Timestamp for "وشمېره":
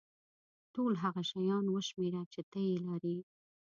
1.69-2.21